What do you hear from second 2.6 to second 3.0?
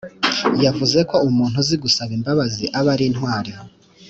aba